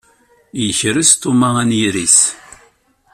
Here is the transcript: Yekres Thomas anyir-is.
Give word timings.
Yekres 0.63 1.11
Thomas 1.21 1.55
anyir-is. 1.61 2.17